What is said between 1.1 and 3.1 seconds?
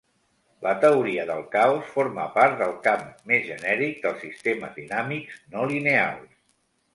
del caos forma part del camp